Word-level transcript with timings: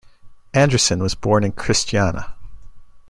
Andresen 0.55 0.99
was 1.03 1.13
born 1.13 1.43
in 1.43 1.51
Kristiania. 1.51 2.31